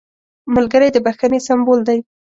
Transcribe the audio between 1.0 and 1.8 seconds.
بښنې سمبول